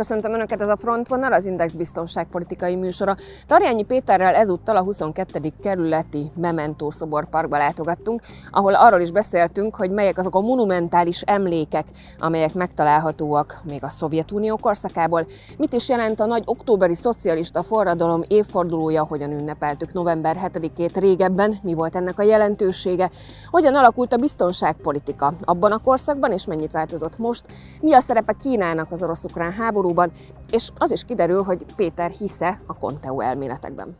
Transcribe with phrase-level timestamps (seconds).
[0.00, 3.16] Köszöntöm Önöket, ez a Frontvonal, az Index biztonságpolitikai műsora.
[3.46, 5.52] Tarjányi Péterrel ezúttal a 22.
[5.62, 11.86] kerületi Memento szoborparkba látogattunk, ahol arról is beszéltünk, hogy melyek azok a monumentális emlékek,
[12.18, 15.26] amelyek megtalálhatóak még a Szovjetunió korszakából.
[15.58, 21.74] Mit is jelent a nagy októberi szocialista forradalom évfordulója, hogyan ünnepeltük november 7-ét régebben, mi
[21.74, 23.10] volt ennek a jelentősége,
[23.50, 27.44] hogyan alakult a biztonságpolitika abban a korszakban, és mennyit változott most,
[27.80, 29.52] mi a szerepe Kínának az orosz-ukrán
[29.90, 30.10] háborúban,
[30.50, 33.96] és az is kiderül, hogy Péter hisze a Conteo elméletekben.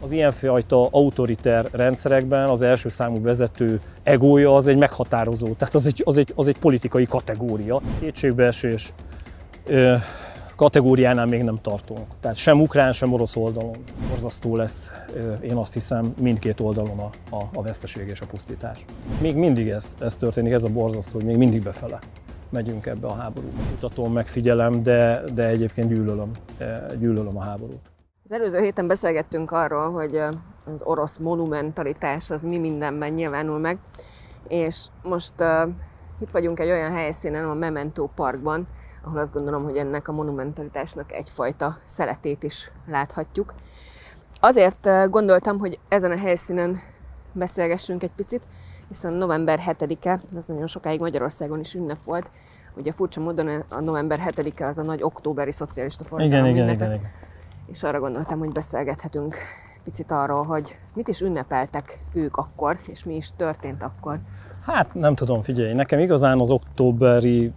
[0.00, 6.02] Az ilyenfajta autoriter rendszerekben az első számú vezető egója az egy meghatározó, tehát az egy,
[6.04, 7.80] az egy, az egy politikai kategória.
[8.00, 8.92] Kétségbeesés
[9.66, 9.94] ö,
[10.56, 12.06] kategóriánál még nem tartunk.
[12.20, 13.76] Tehát sem ukrán, sem orosz oldalon.
[14.08, 14.90] Borzasztó lesz,
[15.40, 18.84] én azt hiszem, mindkét oldalon a, a, a veszteség és a pusztítás.
[19.20, 21.98] Még mindig ez, ez történik, ez a borzasztó, hogy még mindig befele
[22.50, 23.62] megyünk ebbe a háborúba.
[23.70, 26.30] Mutatom, megfigyelem, de, de egyébként gyűlölöm,
[26.98, 27.80] gyűlölöm a háborút.
[28.24, 30.16] Az előző héten beszélgettünk arról, hogy
[30.64, 33.78] az orosz monumentalitás az mi mindenben nyilvánul meg,
[34.48, 35.68] és most uh,
[36.20, 38.68] itt vagyunk egy olyan helyszínen, a Memento Parkban,
[39.04, 43.54] ahol azt gondolom, hogy ennek a monumentalitásnak egyfajta szeletét is láthatjuk.
[44.40, 46.78] Azért gondoltam, hogy ezen a helyszínen
[47.32, 48.46] beszélgessünk egy picit,
[48.88, 52.30] hiszen november 7-e, az nagyon sokáig Magyarországon is ünnep volt.
[52.76, 56.92] Ugye furcsa módon a november 7-e az a nagy októberi szocialista forradalom igen, igen, igen,
[56.92, 57.10] igen.
[57.66, 59.36] És arra gondoltam, hogy beszélgethetünk
[59.84, 64.18] picit arról, hogy mit is ünnepeltek ők akkor, és mi is történt akkor.
[64.66, 67.52] Hát nem tudom, figyelj, nekem igazán az októberi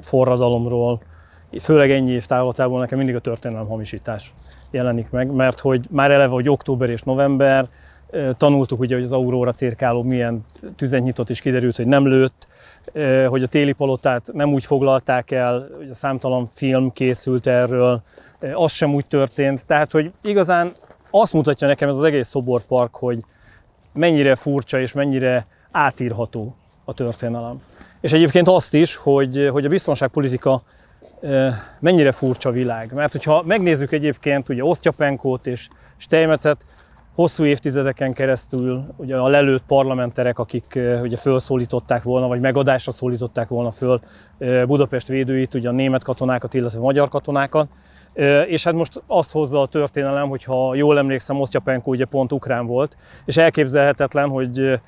[0.00, 1.02] forradalomról,
[1.60, 4.32] főleg ennyi év távlatából nekem mindig a történelem hamisítás
[4.70, 7.68] jelenik meg, mert hogy már eleve, hogy október és november,
[8.36, 10.44] tanultuk ugye, hogy az Aurora cirkáló milyen
[10.76, 12.48] tüzet nyitott, és kiderült, hogy nem lőtt,
[13.28, 18.02] hogy a téli palotát nem úgy foglalták el, hogy a számtalan film készült erről,
[18.54, 19.66] az sem úgy történt.
[19.66, 20.72] Tehát, hogy igazán
[21.10, 23.24] azt mutatja nekem ez az egész szoborpark, hogy
[23.92, 26.54] mennyire furcsa és mennyire átírható
[26.84, 27.62] a történelem.
[28.00, 30.62] És egyébként azt is, hogy, hogy a biztonságpolitika
[31.80, 32.92] mennyire furcsa világ.
[32.92, 36.64] Mert hogyha megnézzük egyébként ugye Osztyapenkót és Steinmetzet,
[37.20, 43.70] hosszú évtizedeken keresztül ugye a lelőtt parlamenterek, akik ugye felszólították volna, vagy megadásra szólították volna
[43.70, 44.00] föl
[44.66, 47.68] Budapest védőit, ugye a német katonákat, illetve a magyar katonákat.
[48.46, 52.66] És hát most azt hozza a történelem, hogy ha jól emlékszem, Osztyapenko ugye pont ukrán
[52.66, 54.80] volt, és elképzelhetetlen, hogy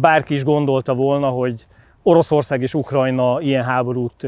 [0.00, 1.66] bárki is gondolta volna, hogy
[2.02, 4.26] Oroszország és Ukrajna ilyen háborút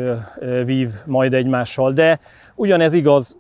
[0.64, 2.19] vív majd egymással, de
[2.54, 3.37] ugyanez igaz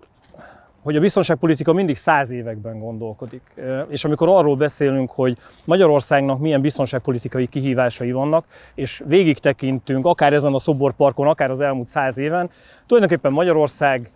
[0.82, 3.42] hogy a biztonságpolitika mindig száz években gondolkodik.
[3.88, 8.44] És amikor arról beszélünk, hogy Magyarországnak milyen biztonságpolitikai kihívásai vannak,
[8.74, 12.50] és végig tekintünk, akár ezen a szoborparkon, akár az elmúlt száz éven,
[12.86, 14.10] tulajdonképpen Magyarország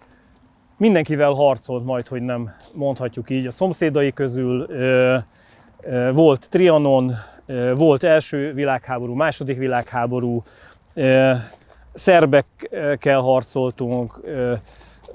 [0.77, 3.47] mindenkivel harcolt majd, hogy nem mondhatjuk így.
[3.47, 4.67] A szomszédai közül
[6.13, 7.13] volt Trianon,
[7.75, 10.43] volt első világháború, második világháború,
[11.95, 14.21] szerbekkel harcoltunk,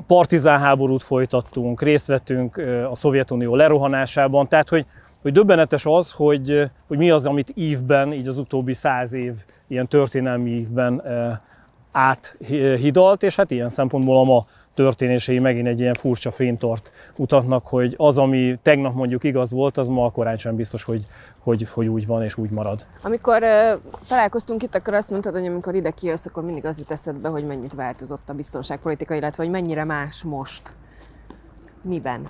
[0.07, 2.57] partizán háborút folytattunk, részt vettünk
[2.91, 4.85] a Szovjetunió lerohanásában, tehát hogy,
[5.21, 9.33] hogy döbbenetes az, hogy, hogy mi az, amit ívben, így az utóbbi száz év
[9.67, 11.01] ilyen történelmi évben
[11.91, 17.93] áthidalt, és hát ilyen szempontból a ma történései megint egy ilyen furcsa fénytort mutatnak, hogy
[17.97, 21.05] az, ami tegnap mondjuk igaz volt, az ma korán sem biztos, hogy,
[21.39, 22.85] hogy, hogy úgy van és úgy marad.
[23.03, 26.91] Amikor uh, találkoztunk itt, akkor azt mondtad, hogy amikor ide kijössz, akkor mindig az jut
[26.91, 30.75] eszedbe, hogy mennyit változott a biztonságpolitika, illetve hogy mennyire más most.
[31.81, 32.27] Miben?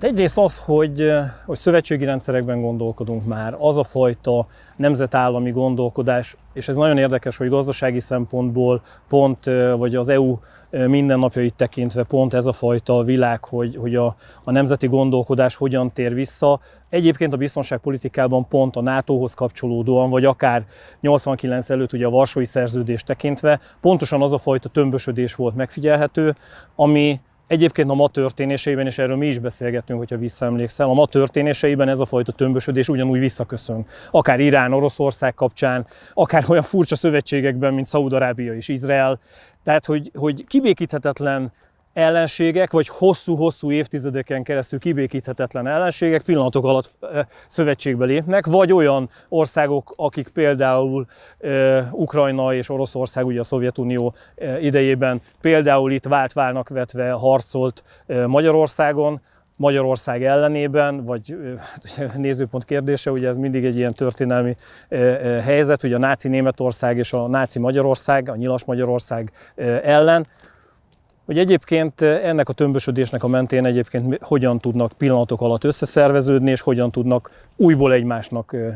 [0.00, 1.10] De egyrészt az, hogy,
[1.46, 4.46] hogy szövetségi rendszerekben gondolkodunk már, az a fajta
[4.76, 9.44] nemzetállami gondolkodás, és ez nagyon érdekes, hogy gazdasági szempontból pont,
[9.76, 10.38] vagy az EU
[10.86, 16.14] mindennapjait tekintve pont ez a fajta világ, hogy, hogy a, a nemzeti gondolkodás hogyan tér
[16.14, 16.60] vissza.
[16.88, 20.64] Egyébként a biztonságpolitikában pont a NATO-hoz kapcsolódóan, vagy akár
[21.00, 26.34] 89 előtt ugye a Varsói Szerződés tekintve, pontosan az a fajta tömbösödés volt megfigyelhető,
[26.76, 31.88] ami Egyébként a ma történéseiben, és erről mi is beszélgettünk, hogyha visszaemlékszel, a ma történéseiben
[31.88, 33.86] ez a fajta tömbösödés ugyanúgy visszaköszön.
[34.10, 39.20] Akár Irán, Oroszország kapcsán, akár olyan furcsa szövetségekben, mint Szaúd-Arábia és Izrael.
[39.64, 41.52] Tehát, hogy, hogy kibékíthetetlen
[41.94, 46.90] ellenségek, vagy hosszú-hosszú évtizedeken keresztül kibékíthetetlen ellenségek pillanatok alatt
[47.48, 51.06] szövetségbe lépnek, vagy olyan országok, akik például
[51.90, 54.14] Ukrajna és Oroszország, ugye a Szovjetunió
[54.60, 57.82] idejében például itt vált válnak vetve harcolt
[58.26, 59.20] Magyarországon,
[59.56, 61.36] Magyarország ellenében, vagy
[62.16, 64.56] nézőpont kérdése, ugye ez mindig egy ilyen történelmi
[65.42, 69.32] helyzet, ugye a náci Németország és a náci Magyarország, a nyilas Magyarország
[69.82, 70.26] ellen,
[71.26, 76.90] hogy egyébként ennek a tömbösödésnek a mentén egyébként hogyan tudnak pillanatok alatt összeszerveződni, és hogyan
[76.90, 78.70] tudnak újból egymásnak ö,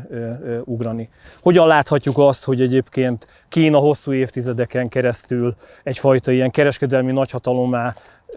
[0.63, 1.09] ugrani.
[1.41, 7.93] Hogyan láthatjuk azt, hogy egyébként Kína hosszú évtizedeken keresztül egyfajta ilyen kereskedelmi nagyhatalommá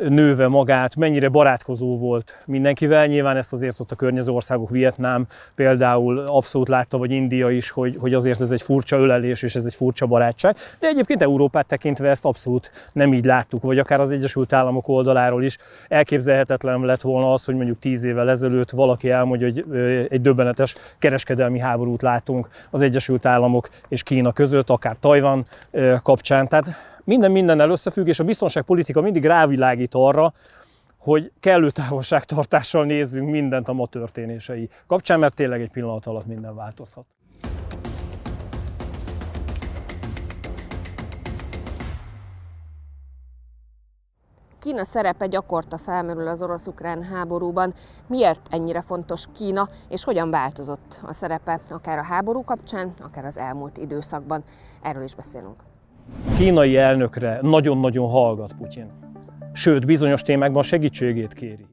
[0.09, 3.06] nőve magát, mennyire barátkozó volt mindenkivel.
[3.06, 7.97] Nyilván ezt azért ott a környező országok, Vietnám például abszolút látta, vagy India is, hogy,
[8.00, 10.56] hogy azért ez egy furcsa ölelés és ez egy furcsa barátság.
[10.79, 15.44] De egyébként Európát tekintve ezt abszolút nem így láttuk, vagy akár az Egyesült Államok oldaláról
[15.44, 15.59] is
[15.89, 19.65] elképzelhetetlen lett volna az, hogy mondjuk tíz évvel ezelőtt valaki elmondja, hogy
[20.09, 25.44] egy döbbenetes kereskedelmi háborút látunk az Egyesült Államok és Kína között, akár Tajvan
[26.02, 26.49] kapcsán.
[26.49, 26.67] Tehát
[27.05, 30.32] minden mindennel összefügg, és a biztonságpolitika mindig rávilágít arra,
[30.99, 36.55] hogy kellő távolságtartással nézzünk mindent a ma történései kapcsán, mert tényleg egy pillanat alatt minden
[36.55, 37.05] változhat.
[44.62, 47.73] Kína szerepe gyakorta felmerül az orosz-ukrán háborúban.
[48.06, 53.38] Miért ennyire fontos Kína, és hogyan változott a szerepe akár a háború kapcsán, akár az
[53.38, 54.43] elmúlt időszakban?
[54.82, 55.56] Erről is beszélünk.
[56.37, 58.91] Kínai elnökre nagyon-nagyon hallgat Putyin.
[59.53, 61.67] Sőt, bizonyos témákban segítségét kéri.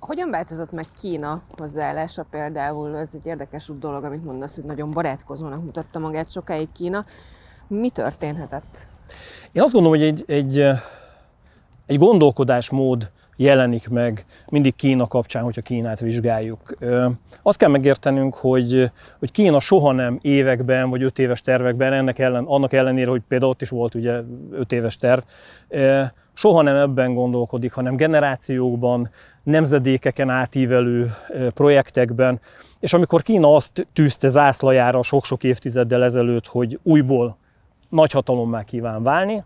[0.00, 2.96] Hogyan változott meg Kína hozzáállása például?
[2.96, 7.04] Ez egy érdekes dolog, amit mondasz, hogy nagyon barátkozónak mutatta magát sokáig Kína.
[7.68, 8.86] Mi történhetett?
[9.52, 10.62] Én azt gondolom, hogy egy, egy,
[11.86, 16.76] egy gondolkodásmód jelenik meg mindig Kína kapcsán, hogyha Kínát vizsgáljuk.
[17.42, 22.44] Azt kell megértenünk, hogy, hogy Kína soha nem években vagy öt éves tervekben, ennek ellen,
[22.44, 24.20] annak ellenére, hogy például ott is volt ugye
[24.50, 25.20] öt éves terv,
[26.32, 29.10] soha nem ebben gondolkodik, hanem generációkban,
[29.42, 31.14] nemzedékeken átívelő
[31.54, 32.40] projektekben,
[32.80, 37.36] és amikor Kína azt tűzte zászlajára sok-sok évtizeddel ezelőtt, hogy újból
[37.88, 39.44] nagyhatalommá kíván válni,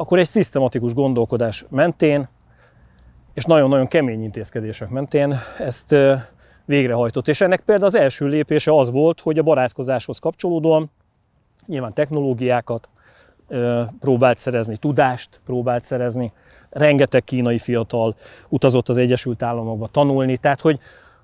[0.00, 2.28] akkor egy szisztematikus gondolkodás mentén
[3.34, 5.94] és nagyon-nagyon kemény intézkedések mentén ezt
[6.64, 7.28] végrehajtott.
[7.28, 10.90] És ennek például az első lépése az volt, hogy a barátkozáshoz kapcsolódóan
[11.66, 12.88] nyilván technológiákat
[14.00, 16.32] próbált szerezni, tudást próbált szerezni.
[16.70, 18.16] Rengeteg kínai fiatal
[18.48, 20.78] utazott az Egyesült Államokba tanulni, tehát hogy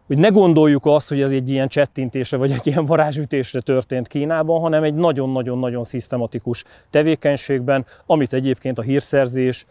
[0.06, 4.60] hogy ne gondoljuk azt, hogy ez egy ilyen csettintésre vagy egy ilyen varázsütésre történt Kínában,
[4.60, 9.66] hanem egy nagyon-nagyon-nagyon szisztematikus tevékenységben, amit egyébként a hírszerzés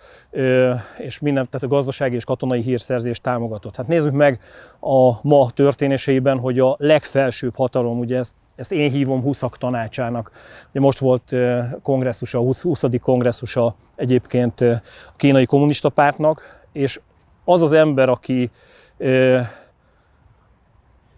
[0.98, 3.76] és minden, tehát a gazdasági és katonai hírszerzés támogatott.
[3.76, 4.40] Hát nézzük meg
[4.80, 10.32] a ma történéseiben, hogy a legfelsőbb hatalom, ugye ezt ezt én hívom 20 tanácsának.
[10.70, 11.36] Ugye most volt
[11.82, 12.62] kongresszusa, 20.
[12.62, 12.84] 20.
[13.02, 14.82] kongresszusa egyébként a
[15.16, 17.00] kínai kommunista pártnak, és
[17.44, 18.52] az az ember, aki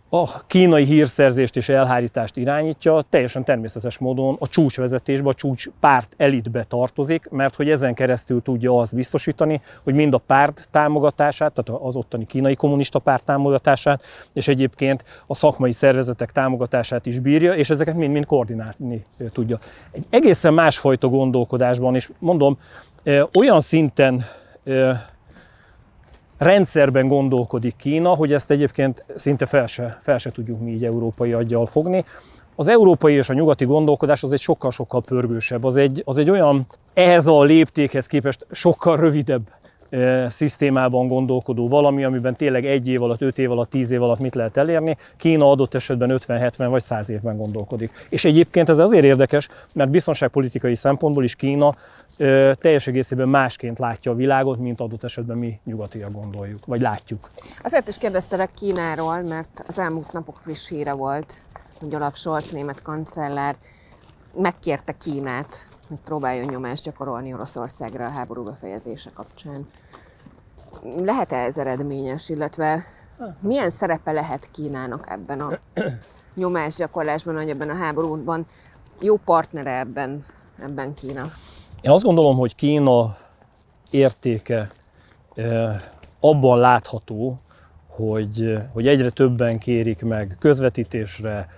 [0.09, 6.63] a kínai hírszerzést és elhárítást irányítja, teljesen természetes módon a csúcsvezetésbe, a csúcs párt elitbe
[6.63, 11.95] tartozik, mert hogy ezen keresztül tudja azt biztosítani, hogy mind a párt támogatását, tehát az
[11.95, 17.95] ottani kínai kommunista párt támogatását, és egyébként a szakmai szervezetek támogatását is bírja, és ezeket
[17.95, 19.59] mind-mind koordinálni tudja.
[19.91, 22.57] Egy egészen másfajta gondolkodásban, és mondom,
[23.33, 24.25] olyan szinten
[26.37, 31.33] rendszerben gondolkodik Kína, hogy ezt egyébként szinte fel se, fel se tudjuk mi így európai
[31.33, 32.03] aggyal fogni.
[32.55, 36.65] Az európai és a nyugati gondolkodás az egy sokkal-sokkal pörgősebb, az egy, az egy olyan
[36.93, 39.41] ehhez a léptékhez képest sokkal rövidebb
[39.89, 44.19] e, szisztémában gondolkodó valami, amiben tényleg egy év alatt, öt év alatt, tíz év alatt
[44.19, 44.97] mit lehet elérni.
[45.17, 47.91] Kína adott esetben 50, 70 vagy 100 évben gondolkodik.
[48.09, 51.73] És egyébként ez azért érdekes, mert biztonságpolitikai szempontból is Kína
[52.59, 57.29] teljes egészében másként látja a világot, mint adott esetben mi nyugatiak gondoljuk, vagy látjuk.
[57.63, 61.33] Azért is kérdeztelek Kínáról, mert az elmúlt napok friss híre volt,
[61.79, 63.55] hogy Olaf Scholz, német kancellár
[64.33, 69.67] megkérte Kínát, hogy próbáljon nyomást gyakorolni Oroszországra a háború befejezése kapcsán.
[70.97, 72.85] Lehet-e ez eredményes, illetve
[73.39, 75.59] milyen szerepe lehet Kínának ebben a
[76.35, 78.47] nyomásgyakorlásban, vagy ebben a háborúban?
[79.01, 80.25] Jó partnere ebben,
[80.59, 81.31] ebben Kína?
[81.87, 83.17] Én azt gondolom, hogy Kína
[83.91, 84.69] értéke
[86.19, 87.39] abban látható,
[87.87, 91.49] hogy, hogy egyre többen kérik meg közvetítésre,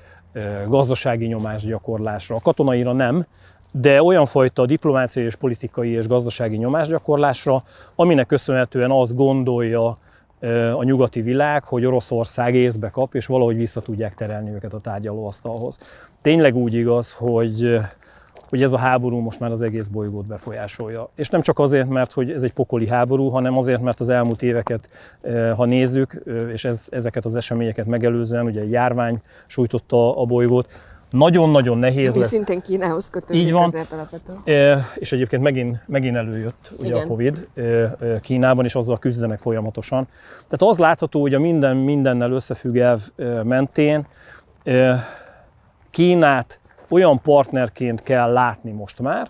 [0.67, 3.25] gazdasági nyomás gyakorlásra, a katonaira nem,
[3.71, 7.63] de olyan fajta diplomáciai és politikai és gazdasági nyomásgyakorlásra,
[7.95, 9.97] aminek köszönhetően azt gondolja
[10.75, 15.77] a nyugati világ, hogy Oroszország észbe kap, és valahogy vissza tudják terelni őket a tárgyalóasztalhoz.
[16.21, 17.79] Tényleg úgy igaz, hogy
[18.49, 21.09] hogy ez a háború most már az egész bolygót befolyásolja.
[21.15, 24.41] És nem csak azért, mert hogy ez egy pokoli háború, hanem azért, mert az elmúlt
[24.43, 24.89] éveket,
[25.21, 30.25] eh, ha nézzük, eh, és ez, ezeket az eseményeket megelőzően, ugye egy járvány sújtotta a
[30.25, 30.67] bolygót,
[31.09, 32.29] nagyon-nagyon nehéz Mi lesz.
[32.29, 33.67] szintén Kínához kötődik Így van.
[33.67, 34.39] ezért alapvetően.
[34.45, 37.01] E, És egyébként megint, megint előjött ugye Igen.
[37.03, 40.07] a Covid e, Kínában, és azzal küzdenek folyamatosan.
[40.47, 43.01] Tehát az látható, hogy a minden mindennel összefügg elv
[43.43, 44.07] mentén
[44.63, 45.03] e,
[45.89, 46.58] Kínát
[46.89, 49.29] olyan partnerként kell látni most már,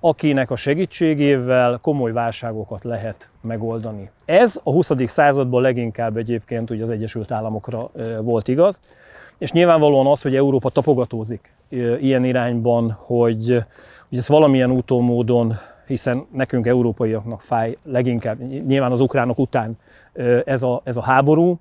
[0.00, 4.10] akinek a segítségével komoly válságokat lehet megoldani.
[4.24, 4.90] Ez a 20.
[5.06, 7.90] században leginkább egyébként ugye az Egyesült Államokra
[8.20, 8.80] volt igaz,
[9.38, 11.54] és nyilvánvalóan az, hogy Európa tapogatózik
[12.00, 13.64] ilyen irányban, hogy,
[14.08, 15.54] hogy ez valamilyen úton, módon,
[15.86, 19.78] hiszen nekünk európaiaknak fáj leginkább, nyilván az ukránok után
[20.44, 21.58] ez a, ez a háború,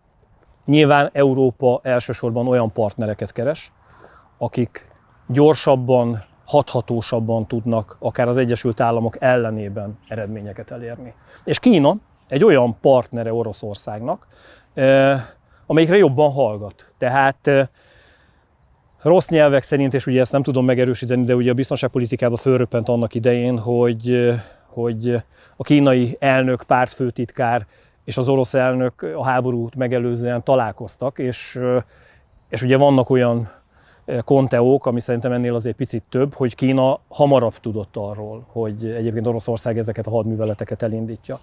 [0.66, 3.72] nyilván Európa elsősorban olyan partnereket keres,
[4.38, 4.92] akik
[5.28, 11.14] gyorsabban, hathatósabban tudnak akár az Egyesült Államok ellenében eredményeket elérni.
[11.44, 11.96] És Kína
[12.28, 14.28] egy olyan partnere Oroszországnak,
[15.66, 16.92] amelyikre jobban hallgat.
[16.98, 17.68] Tehát eh,
[19.02, 23.14] rossz nyelvek szerint, és ugye ezt nem tudom megerősíteni, de ugye a biztonságpolitikában fölröppent annak
[23.14, 24.34] idején, hogy,
[24.68, 25.24] hogy
[25.56, 27.66] a kínai elnök, pártfőtitkár
[28.04, 31.60] és az orosz elnök a háborút megelőzően találkoztak, és,
[32.50, 33.52] és ugye vannak olyan
[34.24, 39.78] konteók, ami szerintem ennél azért picit több, hogy Kína hamarabb tudott arról, hogy egyébként Oroszország
[39.78, 41.38] ezeket a hadműveleteket elindítja.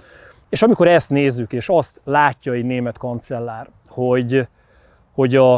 [0.49, 4.49] És amikor ezt nézzük, és azt látja egy német kancellár, hogy,
[5.13, 5.55] hogy a,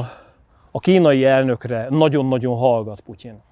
[0.71, 3.43] a kínai elnökre nagyon-nagyon hallgat Putyin,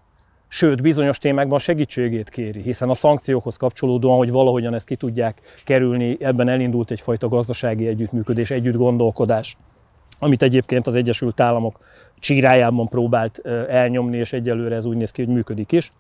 [0.49, 6.17] sőt, bizonyos témákban segítségét kéri, hiszen a szankciókhoz kapcsolódóan, hogy valahogyan ezt ki tudják kerülni,
[6.21, 9.57] ebben elindult egyfajta gazdasági együttműködés, együtt gondolkodás,
[10.19, 11.79] amit egyébként az Egyesült Államok
[12.21, 15.93] csírájában próbált elnyomni, és egyelőre ez úgy néz ki, hogy működik is.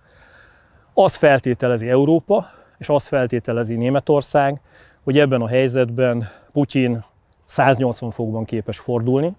[0.94, 2.46] Az feltételezi Európa,
[2.78, 4.60] és azt feltételezi Németország,
[5.04, 7.04] hogy ebben a helyzetben Putyin
[7.44, 9.36] 180 fokban képes fordulni,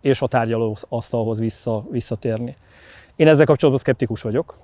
[0.00, 2.56] és a tárgyaló asztalhoz vissza, visszatérni.
[3.16, 4.58] Én ezzel kapcsolatban szkeptikus vagyok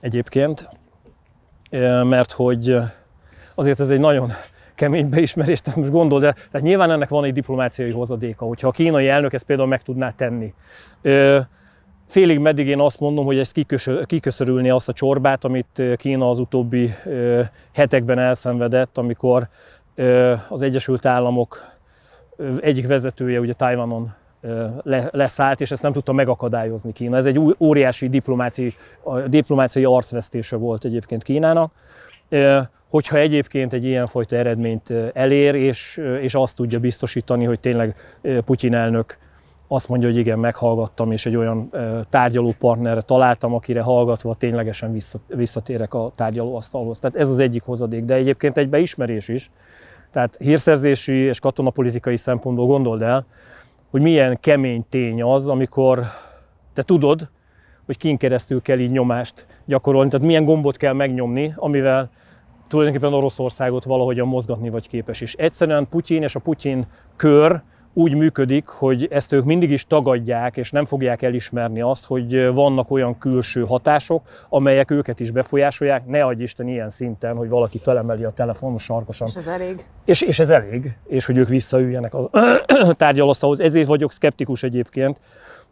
[0.00, 0.68] egyébként,
[2.02, 2.76] mert hogy
[3.54, 4.32] azért ez egy nagyon
[4.82, 8.70] kemény beismerés, tehát most gondol, de tehát nyilván ennek van egy diplomáciai hozadéka, hogyha a
[8.70, 10.54] kínai elnök ezt például meg tudná tenni.
[12.06, 13.58] Félig meddig én azt mondom, hogy ezt
[14.06, 16.94] kiköszörülni azt a csorbát, amit Kína az utóbbi
[17.72, 19.48] hetekben elszenvedett, amikor
[20.48, 21.60] az Egyesült Államok
[22.60, 24.14] egyik vezetője ugye Tajvanon
[25.10, 27.16] leszállt, és ezt nem tudta megakadályozni Kína.
[27.16, 28.74] Ez egy óriási diplomáciai,
[29.26, 31.72] diplomáciai arcvesztése volt egyébként Kínának
[32.88, 37.94] hogyha egyébként egy ilyenfajta eredményt elér, és, és azt tudja biztosítani, hogy tényleg
[38.44, 39.18] Putyin elnök
[39.68, 41.70] azt mondja, hogy igen, meghallgattam, és egy olyan
[42.10, 44.96] tárgyaló partnerre találtam, akire hallgatva ténylegesen
[45.26, 46.98] visszatérek a tárgyalóasztalhoz.
[46.98, 49.50] Tehát ez az egyik hozadék, de egyébként egy beismerés is.
[50.10, 53.26] Tehát hírszerzési és katonapolitikai szempontból gondold el,
[53.90, 56.02] hogy milyen kemény tény az, amikor
[56.72, 57.28] te tudod,
[57.86, 62.10] hogy kin keresztül kell így nyomást gyakorolni, tehát milyen gombot kell megnyomni, amivel
[62.72, 65.20] tulajdonképpen Oroszországot valahogyan mozgatni vagy képes.
[65.20, 66.86] És egyszerűen Putyin és a Putyin
[67.16, 67.62] kör
[67.92, 72.90] úgy működik, hogy ezt ők mindig is tagadják, és nem fogják elismerni azt, hogy vannak
[72.90, 78.24] olyan külső hatások, amelyek őket is befolyásolják, ne adj Isten ilyen szinten, hogy valaki felemeli
[78.24, 79.28] a telefon sarkosan.
[79.28, 79.86] És ez elég?
[80.04, 82.30] És, és ez elég, és hogy ők visszaüljenek a
[82.96, 83.60] tárgyalasztalhoz.
[83.60, 85.20] Ezért vagyok szkeptikus egyébként,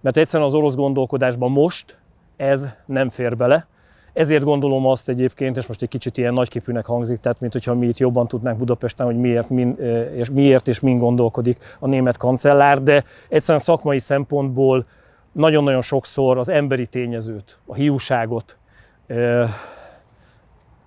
[0.01, 1.97] mert egyszerűen az orosz gondolkodásban most
[2.37, 3.67] ez nem fér bele,
[4.13, 7.87] ezért gondolom azt egyébként, és most egy kicsit ilyen nagyképűnek hangzik, tehát mint hogyha mi
[7.87, 9.77] itt jobban tudnánk Budapesten, hogy miért, min,
[10.15, 14.87] és miért és min gondolkodik a német kancellár, de egyszerűen szakmai szempontból
[15.33, 18.57] nagyon-nagyon sokszor az emberi tényezőt, a hiúságot,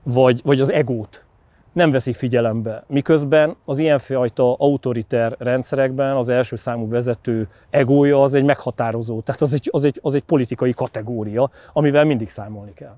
[0.04, 1.24] vagy, vagy az egót
[1.74, 2.84] nem veszik figyelembe.
[2.88, 9.54] Miközben az ilyenfajta autoriter rendszerekben az első számú vezető egója az egy meghatározó, tehát az
[9.54, 12.98] egy, az egy, az egy politikai kategória, amivel mindig számolni kell.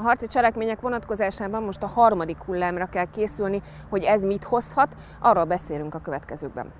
[0.00, 5.44] A harci cselekmények vonatkozásában most a harmadik hullámra kell készülni, hogy ez mit hozhat, arról
[5.44, 6.72] beszélünk a következőkben.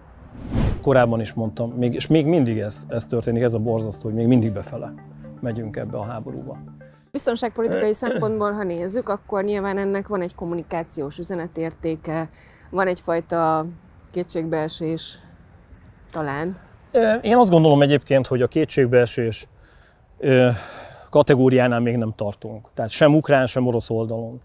[0.82, 4.26] Korábban is mondtam, még, és még mindig ez, ez történik, ez a borzasztó, hogy még
[4.26, 4.92] mindig befele
[5.40, 6.58] megyünk ebbe a háborúba.
[7.10, 12.28] Biztonságpolitikai szempontból, ha nézzük, akkor nyilván ennek van egy kommunikációs üzenetértéke,
[12.70, 13.66] van egyfajta
[14.10, 15.18] kétségbeesés
[16.10, 16.56] talán.
[17.20, 19.48] Én azt gondolom egyébként, hogy a kétségbeesés
[21.10, 22.68] kategóriánál még nem tartunk.
[22.74, 24.40] Tehát sem ukrán, sem orosz oldalon.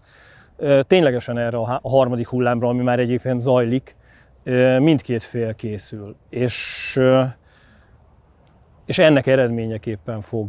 [0.86, 3.96] Ténylegesen erre a harmadik hullámra, ami már egyébként zajlik,
[4.78, 6.16] mindkét fél készül.
[6.28, 7.00] És,
[8.86, 10.48] és ennek eredményeképpen fog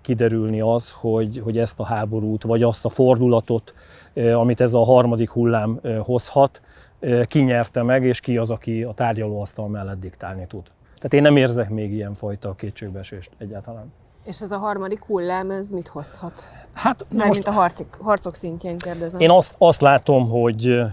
[0.00, 3.74] kiderülni az, hogy, hogy ezt a háborút, vagy azt a fordulatot,
[4.34, 6.60] amit ez a harmadik hullám hozhat,
[7.26, 10.62] kinyerte meg, és ki az, aki a tárgyalóasztal mellett diktálni tud.
[10.94, 13.92] Tehát én nem érzek még ilyenfajta kétségbeesést egyáltalán.
[14.24, 16.44] És ez a harmadik hullám, ez mit hozhat?
[16.72, 19.20] Hát Már most, a harcik, harcok szintjén kérdezem.
[19.20, 20.84] Én azt, azt látom, hogy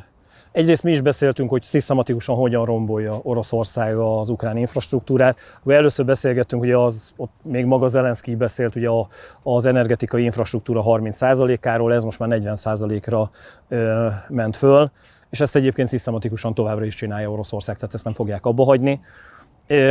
[0.51, 5.37] Egyrészt mi is beszéltünk, hogy szisztematikusan hogyan rombolja Oroszország az ukrán infrastruktúrát.
[5.63, 9.07] Ugye először beszélgettünk, hogy az, ott még maga Zelenszky beszélt ugye a,
[9.43, 13.31] az energetikai infrastruktúra 30%-áról, ez most már 40%-ra
[13.67, 14.91] ö, ment föl,
[15.29, 18.99] és ezt egyébként szisztematikusan továbbra is csinálja Oroszország, tehát ezt nem fogják abba hagyni.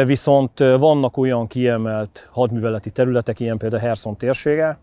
[0.05, 4.79] Viszont vannak olyan kiemelt hadműveleti területek, ilyen például Herson térsége,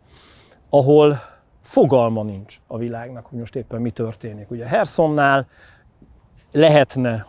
[0.69, 1.19] ahol
[1.61, 4.51] fogalma nincs a világnak, hogy most éppen mi történik.
[4.51, 5.47] Ugye Hersonnál
[6.51, 7.25] lehetne,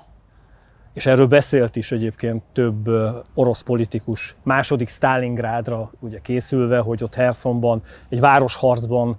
[0.92, 2.90] és erről beszélt is egyébként több
[3.34, 9.16] orosz politikus, második Stalingrádra ugye készülve, hogy ott Hersonban egy városharcban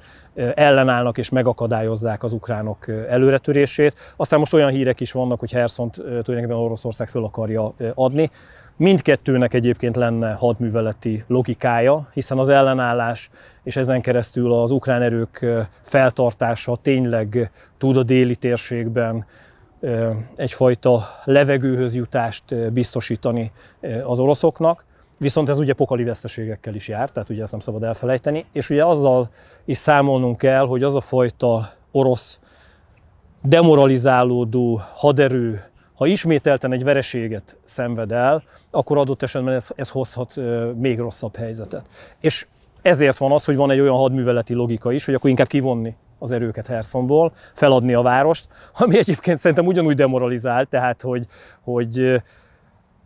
[0.56, 3.96] ellenállnak és megakadályozzák az ukránok előretörését.
[4.16, 8.30] Aztán most olyan hírek is vannak, hogy Hersont tulajdonképpen Oroszország föl akarja adni.
[8.78, 13.30] Mindkettőnek egyébként lenne hadműveleti logikája, hiszen az ellenállás
[13.64, 15.46] és ezen keresztül az ukrán erők
[15.82, 19.26] feltartása tényleg tud a déli térségben
[20.36, 23.52] egyfajta levegőhöz jutást biztosítani
[24.04, 24.86] az oroszoknak.
[25.18, 28.46] Viszont ez ugye pokali veszteségekkel is jár, tehát ugye ezt nem szabad elfelejteni.
[28.54, 29.30] És ugye azzal
[29.66, 32.40] is számolnunk kell, hogy az a fajta orosz
[33.42, 35.64] demoralizálódó haderő
[36.00, 40.36] ha ismételten egy vereséget szenved el, akkor adott esetben ez, ez hozhat
[40.76, 41.86] még rosszabb helyzetet.
[42.20, 42.48] És
[42.82, 46.32] ezért van az, hogy van egy olyan hadműveleti logika is, hogy akkor inkább kivonni az
[46.32, 48.48] erőket Hersonból, feladni a várost,
[48.78, 51.26] ami egyébként szerintem ugyanúgy demoralizál, tehát hogy,
[51.62, 52.22] hogy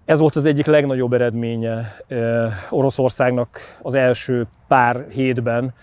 [0.05, 1.96] ez volt az egyik legnagyobb eredménye
[2.70, 5.74] Oroszországnak az első pár hétben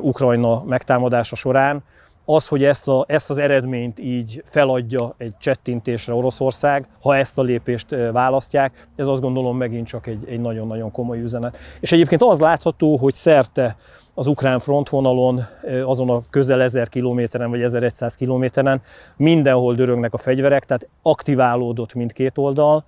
[0.00, 1.82] Ukrajna megtámadása során,
[2.30, 7.42] az, hogy ezt, a, ezt az eredményt így feladja egy csettintésre Oroszország, ha ezt a
[7.42, 11.56] lépést választják, ez azt gondolom megint csak egy, egy nagyon-nagyon komoly üzenet.
[11.80, 13.76] És egyébként az látható, hogy szerte
[14.14, 15.44] az ukrán frontvonalon,
[15.84, 18.82] azon a közel 1000 kilométeren vagy 1100 kilométeren
[19.16, 22.84] mindenhol dörögnek a fegyverek, tehát aktiválódott mindkét oldal,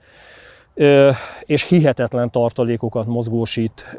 [1.45, 3.97] és hihetetlen tartalékokat mozgósít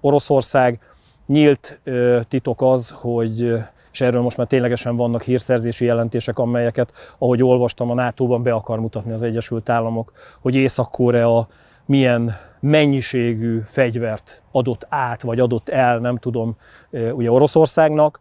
[0.00, 0.78] Oroszország.
[1.26, 1.80] Nyílt
[2.28, 3.60] titok az, hogy
[3.92, 8.80] és erről most már ténylegesen vannak hírszerzési jelentések, amelyeket, ahogy olvastam, a NATO-ban be akar
[8.80, 11.48] mutatni az Egyesült Államok, hogy Észak-Korea
[11.86, 16.56] milyen mennyiségű fegyvert adott át, vagy adott el, nem tudom,
[16.90, 18.20] ugye Oroszországnak.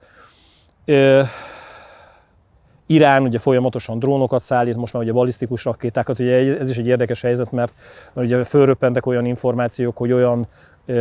[2.85, 7.21] Irán ugye folyamatosan drónokat szállít, most már ugye balisztikus rakétákat, ugye ez is egy érdekes
[7.21, 7.73] helyzet, mert,
[8.13, 10.47] ugye fölröppentek olyan információk, hogy olyan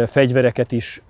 [0.07, 1.02] fegyvereket is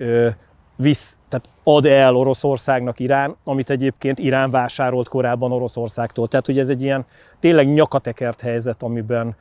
[0.79, 6.29] visz, tehát ad el Oroszországnak Irán, amit egyébként Irán vásárolt korábban Oroszországtól.
[6.29, 7.07] Tehát, hogy ez egy ilyen
[7.41, 9.37] tényleg nyakatekert helyzet, amiben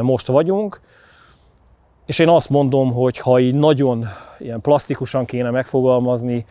[0.00, 0.80] most vagyunk.
[2.06, 4.06] És én azt mondom, hogy ha így nagyon
[4.38, 6.44] ilyen plastikusan kéne megfogalmazni,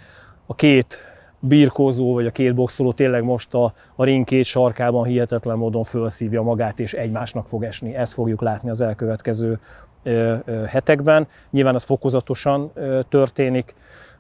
[0.46, 1.00] a két
[1.40, 6.42] birkózó vagy a két boxoló tényleg most a, a ring két sarkában hihetetlen módon felszívja
[6.42, 7.96] magát, és egymásnak fog esni.
[7.96, 9.60] Ezt fogjuk látni az elkövetkező
[10.04, 11.28] ö, ö, hetekben.
[11.52, 13.76] Nyilván ez fokozatosan ö, történik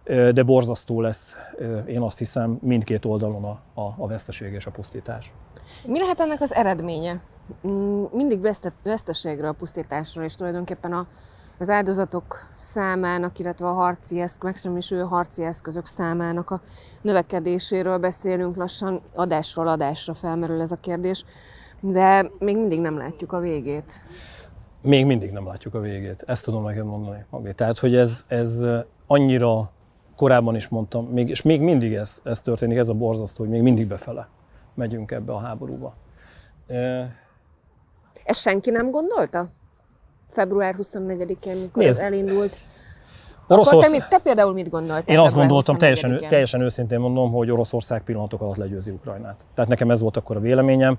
[0.05, 1.35] de borzasztó lesz,
[1.87, 5.33] én azt hiszem, mindkét oldalon a, a, a veszteség és a pusztítás.
[5.87, 7.21] Mi lehet ennek az eredménye?
[7.67, 8.41] Mm, mindig
[8.83, 11.07] veszteségre a pusztításra, és tulajdonképpen a,
[11.57, 16.61] az áldozatok számának, illetve a harci eszk, megsemmisülő harci eszközök számának a
[17.01, 21.25] növekedéséről beszélünk lassan, adásról adásra felmerül ez a kérdés,
[21.79, 23.91] de még mindig nem látjuk a végét.
[24.81, 27.25] Még mindig nem látjuk a végét, ezt tudom neked mondani.
[27.55, 28.59] Tehát, hogy ez, ez
[29.07, 29.71] annyira
[30.15, 33.61] korábban is mondtam, még, és még mindig ez, ez történik, ez a borzasztó, hogy még
[33.61, 34.27] mindig befele
[34.75, 35.93] megyünk ebbe a háborúba.
[36.67, 37.09] E...
[38.23, 39.47] Ezt senki nem gondolta?
[40.29, 42.57] Február 24-én, mikor Nézd, ez elindult.
[43.47, 43.93] Oroszország...
[43.93, 45.15] Akkor te, te például mit gondoltál?
[45.15, 49.35] Én azt gondoltam, teljesen, teljesen őszintén mondom, hogy Oroszország pillanatok alatt legyőzi Ukrajnát.
[49.53, 50.97] Tehát nekem ez volt akkor a véleményem,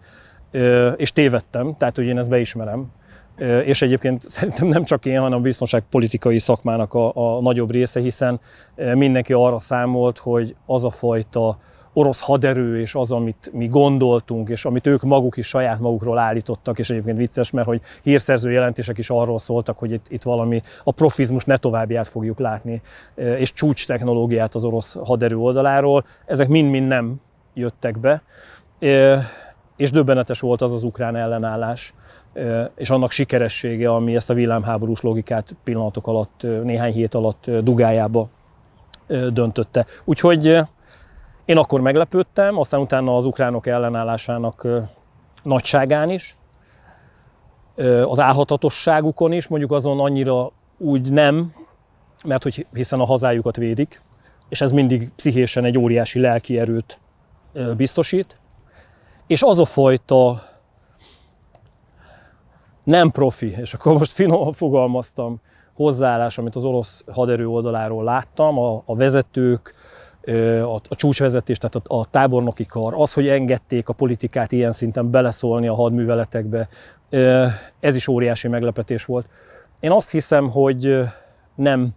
[0.96, 2.86] és tévedtem, tehát hogy én ezt beismerem
[3.64, 8.40] és egyébként szerintem nem csak én, hanem a biztonságpolitikai szakmának a, a nagyobb része, hiszen
[8.76, 11.58] mindenki arra számolt, hogy az a fajta
[11.98, 16.78] orosz haderő, és az, amit mi gondoltunk, és amit ők maguk is saját magukról állítottak,
[16.78, 20.92] és egyébként vicces, mert hogy hírszerző jelentések is arról szóltak, hogy itt, itt valami a
[20.92, 22.82] profizmus ne továbbiát fogjuk látni,
[23.14, 26.04] és csúcs technológiát az orosz haderő oldaláról.
[26.26, 27.20] Ezek mind-mind nem
[27.54, 28.22] jöttek be,
[29.76, 31.94] és döbbenetes volt az az ukrán ellenállás,
[32.76, 38.28] és annak sikeressége, ami ezt a villámháborús logikát pillanatok alatt, néhány hét alatt dugájába
[39.32, 39.86] döntötte.
[40.04, 40.46] Úgyhogy
[41.44, 44.66] én akkor meglepődtem, aztán utána az ukránok ellenállásának
[45.42, 46.36] nagyságán is,
[48.04, 51.52] az álhatatosságukon is, mondjuk azon annyira úgy nem,
[52.24, 54.02] mert hogy hiszen a hazájukat védik,
[54.48, 57.00] és ez mindig pszichésen egy óriási lelki erőt
[57.76, 58.40] biztosít.
[59.26, 60.42] És az a fajta
[62.86, 65.40] nem profi, és akkor most finoman fogalmaztam,
[65.74, 69.74] hozzáállás, amit az orosz haderő oldaláról láttam, a, a vezetők,
[70.62, 75.10] a, a csúcsvezetés, tehát a, a tábornoki kar, az, hogy engedték a politikát ilyen szinten
[75.10, 76.68] beleszólni a hadműveletekbe,
[77.80, 79.28] ez is óriási meglepetés volt.
[79.80, 81.00] Én azt hiszem, hogy
[81.54, 81.88] nem,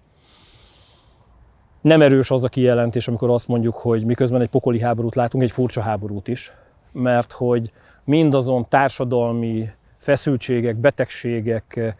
[1.81, 5.51] nem erős az a kijelentés, amikor azt mondjuk, hogy miközben egy pokoli háborút látunk, egy
[5.51, 6.53] furcsa háborút is,
[6.91, 7.71] mert hogy
[8.03, 11.95] mindazon társadalmi feszültségek, betegségek,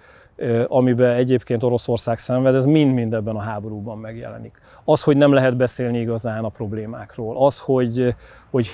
[0.67, 4.62] amiben egyébként Oroszország szenved, ez mind-mind ebben a háborúban megjelenik.
[4.83, 8.15] Az, hogy nem lehet beszélni igazán a problémákról, az, hogy,
[8.49, 8.69] hogy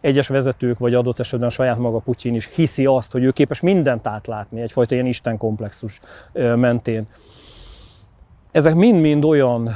[0.00, 4.06] egyes vezetők, vagy adott esetben saját maga Putyin is hiszi azt, hogy ő képes mindent
[4.06, 6.00] átlátni, egyfajta ilyen istenkomplexus
[6.32, 7.06] mentén.
[8.50, 9.70] Ezek mind-mind olyan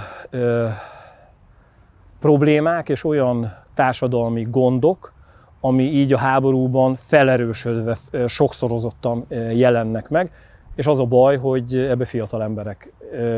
[2.20, 5.12] problémák és olyan társadalmi gondok,
[5.60, 10.30] ami így a háborúban felerősödve, sokszorozottan jelennek meg.
[10.74, 12.92] És az a baj, hogy ebbe fiatal emberek,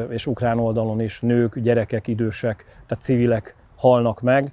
[0.08, 4.52] és ukrán oldalon is nők, gyerekek, idősek, tehát civilek halnak meg.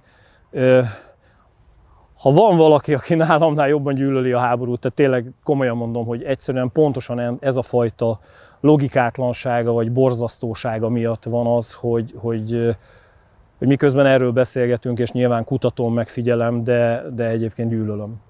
[2.18, 6.72] Ha van valaki, aki nálamnál jobban gyűlöli a háborút, tehát tényleg komolyan mondom, hogy egyszerűen
[6.72, 8.20] pontosan ez a fajta
[8.62, 12.76] logikátlansága vagy borzasztósága miatt van az, hogy, hogy,
[13.58, 18.22] hogy miközben erről beszélgetünk, és nyilván kutatom, megfigyelem, de, de egyébként gyűlölöm,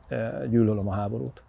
[0.49, 1.43] gyűlölöm a háborút.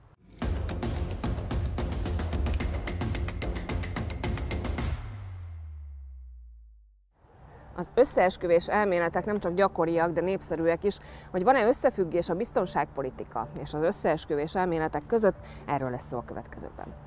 [7.76, 10.98] Az összeesküvés elméletek nem csak gyakoriak, de népszerűek is.
[11.30, 15.36] Hogy van-e összefüggés a biztonságpolitika és az összeesküvés elméletek között,
[15.66, 17.05] erről lesz szó a következőben.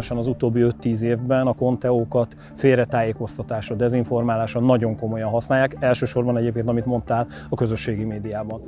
[0.00, 6.84] Különösen az utóbbi 5-10 évben a konteókat félretájékoztatásra, dezinformálásra nagyon komolyan használják, elsősorban egyébként, amit
[6.86, 8.62] mondtál, a közösségi médiában.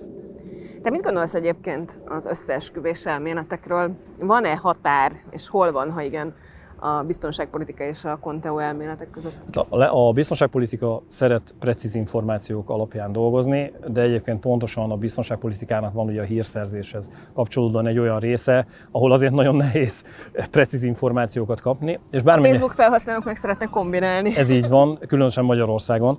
[0.82, 3.90] Te mit gondolsz egyébként az összeesküvés elméletekről?
[4.20, 6.34] Van-e határ, és hol van, ha igen,
[6.82, 9.56] a biztonságpolitika és a Conteo elméletek között?
[9.56, 16.20] A, a biztonságpolitika szeret precíz információk alapján dolgozni, de egyébként pontosan a biztonságpolitikának van ugye
[16.20, 20.04] a hírszerzéshez kapcsolódóan egy olyan része, ahol azért nagyon nehéz
[20.50, 21.98] precíz információkat kapni.
[22.10, 22.46] És bármennyi...
[22.46, 24.36] A Facebook felhasználók meg szeretnek kombinálni.
[24.36, 26.18] Ez így van, különösen Magyarországon.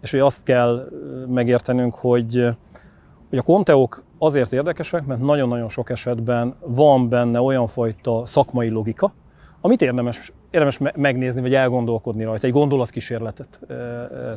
[0.00, 0.88] És hogy azt kell
[1.28, 2.54] megértenünk, hogy
[3.28, 9.12] hogy a konteók azért érdekesek, mert nagyon-nagyon sok esetben van benne olyan fajta szakmai logika,
[9.64, 13.60] amit érdemes, érdemes megnézni, vagy elgondolkodni rajta, egy gondolatkísérletet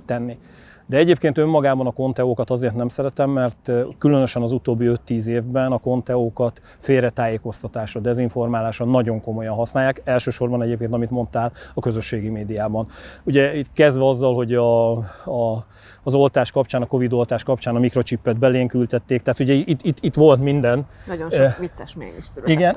[0.06, 0.38] tenni.
[0.86, 5.78] De egyébként önmagában a konteókat azért nem szeretem, mert különösen az utóbbi 5-10 évben a
[5.78, 10.02] konteókat félretájékoztatásra, dezinformálásra nagyon komolyan használják.
[10.04, 12.88] Elsősorban egyébként, amit mondtál, a közösségi médiában.
[13.24, 15.66] Ugye itt kezdve azzal, hogy a, a,
[16.04, 19.98] az oltás kapcsán, a Covid oltás kapcsán a mikrocsippet belénk ültették, tehát ugye itt, itt,
[20.00, 20.86] itt volt minden.
[21.08, 22.76] Nagyon sok vicces mégis Igen,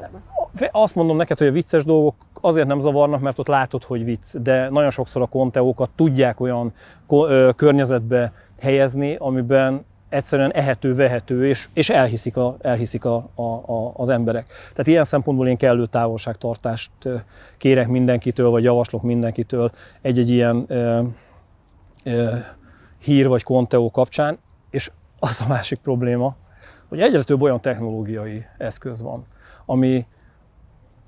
[0.71, 4.37] azt mondom neked, hogy a vicces dolgok azért nem zavarnak, mert ott látod, hogy vicc,
[4.37, 6.73] de nagyon sokszor a konteókat tudják olyan
[7.57, 14.09] környezetbe helyezni, amiben egyszerűen ehető, vehető, és, és elhiszik, a, elhiszik a, a, a, az
[14.09, 14.47] emberek.
[14.71, 16.91] Tehát ilyen szempontból én kellő távolságtartást
[17.59, 19.71] kérek mindenkitől, vagy javaslok mindenkitől
[20.03, 21.03] egy-egy ilyen ö,
[22.05, 22.35] ö,
[22.99, 24.39] hír vagy konteó kapcsán,
[24.71, 26.37] és az a másik probléma,
[26.89, 29.27] hogy egyre több olyan technológiai eszköz van,
[29.67, 30.07] ami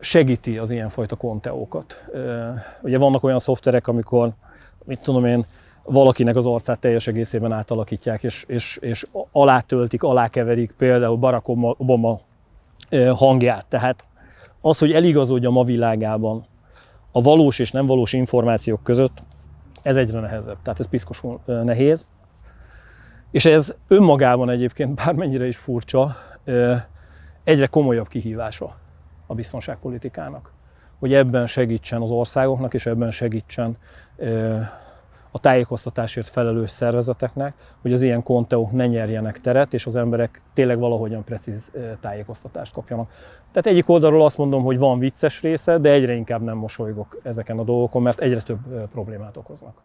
[0.02, 2.04] segíti az ilyenfajta konteókat.
[2.82, 4.32] Ugye vannak olyan szoftverek, amikor,
[4.84, 5.46] mit tudom én,
[5.84, 12.20] valakinek az arcát teljes egészében átalakítják, és, és, és alátöltik, alákeverik például Barack Obama
[13.14, 13.66] hangját.
[13.68, 14.04] Tehát
[14.60, 16.44] az, hogy eligazodja ma világában
[17.12, 19.22] a valós és nem valós információk között,
[19.82, 20.56] ez egyre nehezebb.
[20.62, 22.06] Tehát ez piszkosul nehéz.
[23.30, 26.16] És ez önmagában egyébként, bármennyire is furcsa,
[27.44, 28.80] egyre komolyabb kihívása
[29.32, 30.52] a biztonságpolitikának.
[30.98, 33.76] Hogy ebben segítsen az országoknak, és ebben segítsen
[35.30, 40.78] a tájékoztatásért felelős szervezeteknek, hogy az ilyen konteók ne nyerjenek teret, és az emberek tényleg
[40.78, 43.10] valahogyan precíz tájékoztatást kapjanak.
[43.50, 47.58] Tehát egyik oldalról azt mondom, hogy van vicces része, de egyre inkább nem mosolygok ezeken
[47.58, 49.82] a dolgokon, mert egyre több problémát okoznak.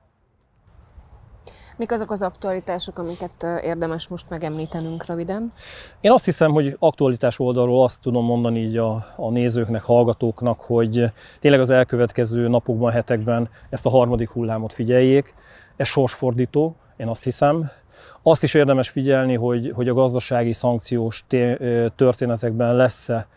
[1.77, 5.53] Mik azok az aktualitások, amiket érdemes most megemlítenünk röviden?
[6.01, 11.11] Én azt hiszem, hogy aktualitás oldalról azt tudom mondani így a, a nézőknek, hallgatóknak, hogy
[11.39, 15.33] tényleg az elkövetkező napokban, hetekben ezt a harmadik hullámot figyeljék.
[15.75, 17.69] Ez sorsfordító, én azt hiszem.
[18.23, 21.25] Azt is érdemes figyelni, hogy, hogy a gazdasági szankciós
[21.95, 23.27] történetekben lesz-e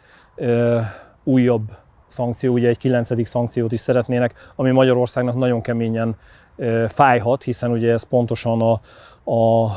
[1.24, 1.62] újabb
[2.06, 6.16] szankció, ugye egy kilencedik szankciót is szeretnének, ami Magyarországnak nagyon keményen
[6.88, 8.72] fájhat, hiszen ugye ez pontosan a,
[9.30, 9.70] a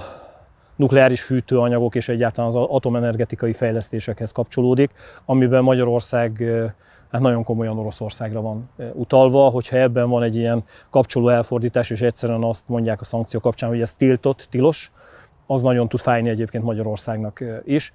[0.75, 4.91] nukleáris fűtőanyagok és egyáltalán az atomenergetikai fejlesztésekhez kapcsolódik,
[5.25, 6.43] amiben Magyarország
[7.11, 12.43] hát nagyon komolyan Oroszországra van utalva, hogyha ebben van egy ilyen kapcsoló elfordítás, és egyszerűen
[12.43, 14.91] azt mondják a szankció kapcsán, hogy ez tiltott, tilos,
[15.47, 17.93] az nagyon tud fájni egyébként Magyarországnak is.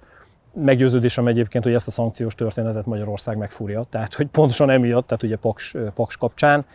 [0.53, 5.35] Meggyőződésem egyébként, hogy ezt a szankciós történetet Magyarország megfúrja, tehát hogy pontosan emiatt, tehát ugye
[5.35, 6.65] Paks, Paks kapcsán.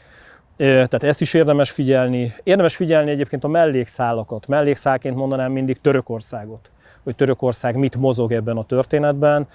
[0.56, 2.32] Tehát ezt is érdemes figyelni.
[2.42, 4.46] Érdemes figyelni egyébként a mellékszálakat.
[4.46, 6.70] Mellékszálként mondanám mindig Törökországot,
[7.02, 9.46] hogy Törökország mit mozog ebben a történetben.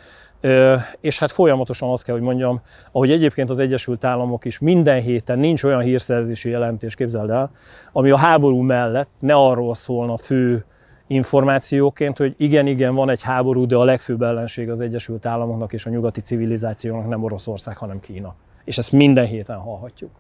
[1.01, 5.39] És hát folyamatosan azt kell, hogy mondjam, ahogy egyébként az Egyesült Államok is minden héten
[5.39, 7.51] nincs olyan hírszerzési jelentés, képzeld el,
[7.91, 10.65] ami a háború mellett ne arról szólna fő
[11.07, 15.85] információként, hogy igen, igen, van egy háború, de a legfőbb ellenség az Egyesült Államoknak és
[15.85, 18.35] a nyugati civilizációnak nem Oroszország, hanem Kína.
[18.63, 20.12] És ezt minden héten hallhatjuk.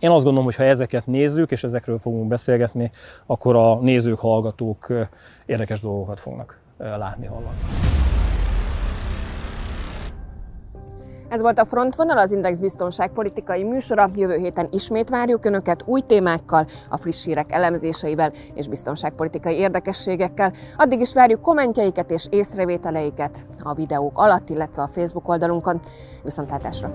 [0.00, 2.90] Én azt gondolom, hogy ha ezeket nézzük, és ezekről fogunk beszélgetni,
[3.26, 4.92] akkor a nézők, hallgatók
[5.46, 7.56] érdekes dolgokat fognak látni, hallani.
[11.28, 14.08] Ez volt a Frontvonal, az Index biztonságpolitikai műsora.
[14.14, 20.52] Jövő héten ismét várjuk Önöket új témákkal, a friss hírek elemzéseivel és biztonságpolitikai érdekességekkel.
[20.76, 25.80] Addig is várjuk kommentjeiket és észrevételeiket a videók alatt, illetve a Facebook oldalunkon.
[26.22, 26.94] Viszontlátásra!